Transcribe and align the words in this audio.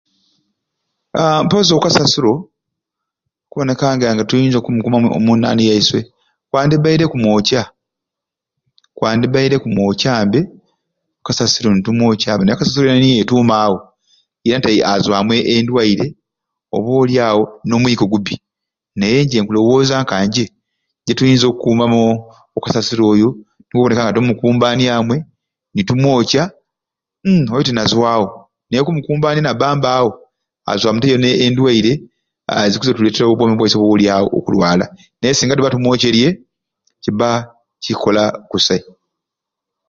Aaa 1.19 1.41
mpozi 1.45 1.71
o 1.73 1.83
kasasiro 1.85 2.33
okuboneka 3.45 3.85
nga 3.95 4.27
tulinza 4.29 4.57
okumukuuma 4.59 4.97
omu 5.17 5.31
naani 5.39 5.63
yaiswe 5.69 5.99
kwandibbaire 6.49 7.05
kumwokya 7.11 7.61
kwandibbaire 8.97 9.55
kumwokya 9.63 10.11
mbe 10.27 10.39
okasasiro 11.21 11.69
ni 11.73 11.81
tumwokya 11.85 12.31
mbe 12.35 12.43
naye 12.43 12.55
o 12.57 12.59
kasasiro 12.61 12.87
niye 12.93 13.23
tuuma 13.29 13.55
awo 13.65 13.77
yeena 14.45 14.63
te 14.63 14.69
azwamu 14.91 15.31
endwaire 15.55 16.07
ob'olyawo 16.75 17.41
n'omwika 17.67 18.03
ogubbi 18.05 18.35
naye 18.97 19.17
nje 19.23 19.37
nkulowooza 19.41 19.95
nka 20.01 20.15
nje 20.25 20.45
gyetuyinza 21.05 21.45
okukuumamu 21.47 22.01
o 22.57 22.59
kasasiro 22.65 23.03
oyo 23.13 23.29
ne 23.59 23.63
tuboneka 23.69 24.01
nga 24.03 24.13
tumukumbania 24.15 24.91
amwe 24.99 25.17
ni 25.73 25.81
tumwokya 25.87 26.43
uum 27.27 27.43
oyo 27.53 27.63
te 27.67 27.73
nazwawo 27.75 28.27
naye 28.67 28.81
okumukumbania 28.83 29.43
nabba 29.43 29.69
mbe 29.77 29.89
awo 29.99 30.11
azwamu 30.71 30.99
te 31.01 31.07
yeena 31.11 31.27
endwaire 31.45 31.93
aa 32.49 32.63
eziyinza 32.65 32.89
okutuleetera 32.91 33.25
obwomi 33.27 33.55
bwaiswe 33.57 33.79
ob'olyawo 33.81 34.27
okulwala 34.37 34.85
naye 35.19 35.33
singa 35.37 35.55
tubba 35.55 35.73
tumwokyerye 35.73 36.29
kibba 37.03 37.27
kikkola 37.83 38.23
kusai. 38.49 38.81